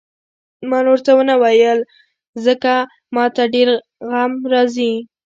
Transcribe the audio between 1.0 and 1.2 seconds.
څه